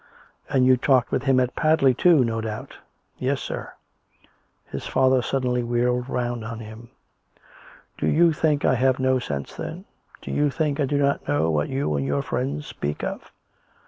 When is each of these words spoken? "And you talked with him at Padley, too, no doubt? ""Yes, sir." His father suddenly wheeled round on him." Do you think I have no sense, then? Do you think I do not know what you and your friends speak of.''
"And 0.49 0.65
you 0.65 0.77
talked 0.77 1.11
with 1.11 1.21
him 1.21 1.39
at 1.39 1.55
Padley, 1.55 1.93
too, 1.93 2.23
no 2.25 2.41
doubt? 2.41 2.79
""Yes, 3.19 3.39
sir." 3.39 3.73
His 4.65 4.87
father 4.87 5.21
suddenly 5.21 5.61
wheeled 5.61 6.09
round 6.09 6.43
on 6.43 6.57
him." 6.57 6.89
Do 7.99 8.07
you 8.07 8.33
think 8.33 8.65
I 8.65 8.73
have 8.73 8.97
no 8.97 9.19
sense, 9.19 9.55
then? 9.55 9.85
Do 10.23 10.31
you 10.31 10.49
think 10.49 10.79
I 10.79 10.85
do 10.87 10.97
not 10.97 11.27
know 11.27 11.51
what 11.51 11.69
you 11.69 11.95
and 11.97 12.03
your 12.03 12.23
friends 12.23 12.65
speak 12.65 13.03
of.'' 13.03 13.31